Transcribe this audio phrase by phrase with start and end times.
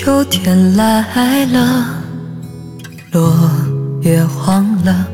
[0.00, 1.84] 秋天来了，
[3.10, 3.34] 落
[4.02, 5.04] 叶黄了，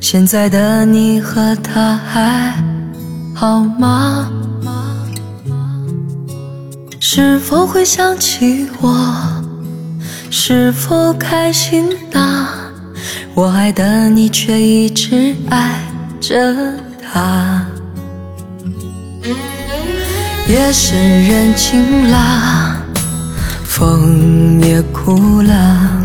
[0.00, 2.54] 现在的你和他还
[3.34, 4.30] 好吗？
[7.00, 9.42] 是否会想起我？
[10.30, 12.46] 是否开心呢？
[13.34, 15.80] 我爱的你却一直爱
[16.20, 16.54] 着
[17.12, 17.66] 他。
[20.46, 22.79] 夜深人静啦，
[23.80, 26.04] 风也哭了，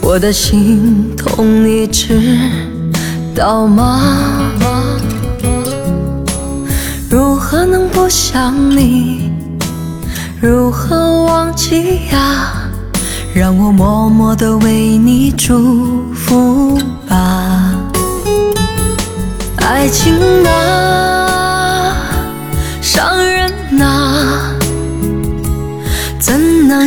[0.00, 2.38] 我的心痛你知
[3.34, 4.00] 道吗？
[7.10, 9.30] 如何能不想你？
[10.40, 12.54] 如何忘记呀？
[13.34, 17.74] 让我默默地为你祝福吧。
[19.58, 20.14] 爱情
[20.46, 20.91] 啊，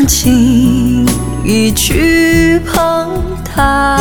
[0.08, 1.08] 轻
[1.44, 4.00] 易去碰它？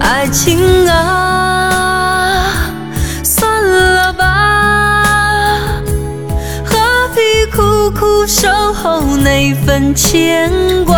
[0.00, 2.52] 爱情啊，
[3.22, 5.04] 算了吧，
[6.64, 6.76] 何
[7.14, 7.20] 必
[7.54, 10.50] 苦苦守候那份牵
[10.84, 10.91] 挂？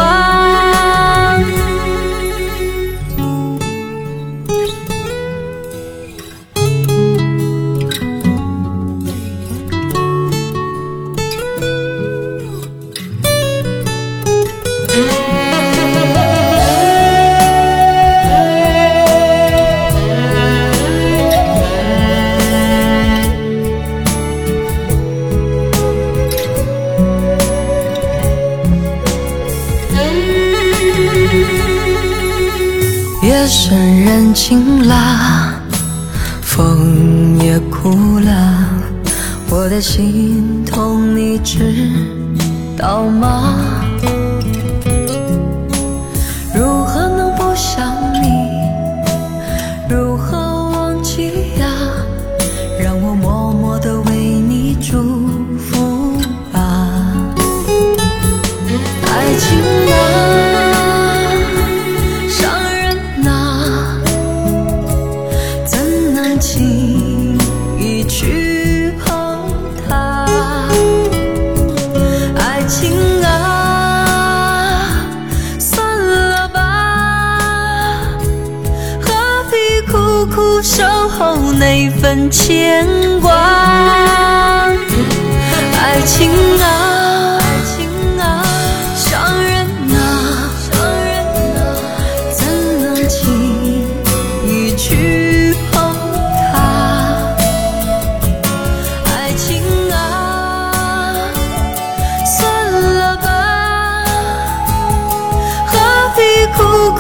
[33.22, 35.54] 夜深人静了，
[36.42, 38.68] 风也哭了，
[39.50, 41.88] 我的心痛你知
[42.76, 43.54] 道吗？
[66.56, 67.36] 轻
[67.80, 69.50] 易去碰
[69.88, 70.24] 它？
[72.36, 72.92] 爱情
[73.24, 74.86] 啊，
[75.58, 78.06] 算了吧，
[79.00, 79.10] 何
[79.50, 82.86] 必苦苦守候那份牵
[83.20, 83.73] 挂？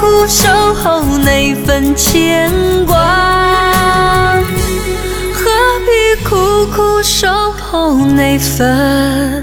[0.04, 2.52] 苦守候那份牵
[2.84, 2.94] 挂？
[5.32, 5.50] 何
[5.86, 5.90] 必
[6.28, 9.42] 苦苦守候那份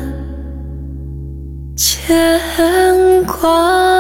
[1.76, 2.40] 牵
[3.26, 3.91] 挂？